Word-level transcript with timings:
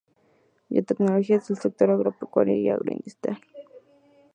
Biotecnología 0.71 1.35
en 1.35 1.43
el 1.49 1.57
Sector 1.57 1.91
Agropecuario 1.91 2.55
y 2.55 2.69
Agroindustria. 2.69 3.39